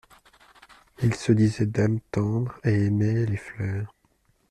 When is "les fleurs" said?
3.27-3.93